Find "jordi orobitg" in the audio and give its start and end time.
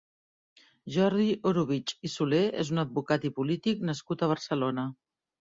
0.95-2.07